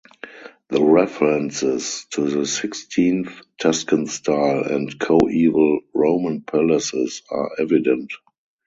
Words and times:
The 0.69 0.81
references 0.83 2.07
to 2.09 2.43
sixteenth 2.47 3.39
Tuscan 3.59 4.07
style 4.07 4.63
and 4.63 4.97
coeval 4.99 5.81
roman 5.93 6.41
palaces 6.41 7.21
are 7.29 7.51
evident. 7.59 8.11